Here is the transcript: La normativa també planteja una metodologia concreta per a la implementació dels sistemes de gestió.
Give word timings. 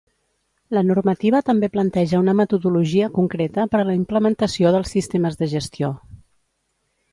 La 0.75 0.81
normativa 0.91 1.41
també 1.49 1.69
planteja 1.75 2.21
una 2.21 2.35
metodologia 2.39 3.11
concreta 3.19 3.67
per 3.75 3.83
a 3.83 3.87
la 3.91 3.97
implementació 4.01 4.75
dels 4.79 4.97
sistemes 4.97 5.41
de 5.43 5.53
gestió. 5.55 5.95